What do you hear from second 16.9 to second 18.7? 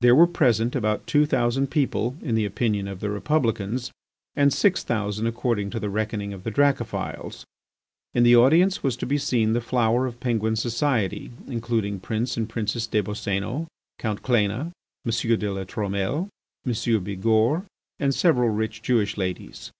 Bigourd, and several